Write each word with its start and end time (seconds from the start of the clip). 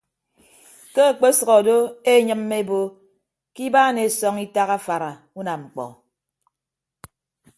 Ke 0.93 1.01
ekpesʌk 1.11 1.49
odo 1.59 1.77
eenyịmme 2.11 2.55
ebo 2.63 2.79
ke 3.53 3.61
ibaan 3.67 3.97
esọñ 4.07 4.35
itak 4.45 4.69
afara 4.77 5.11
unamñkpọ. 5.39 5.85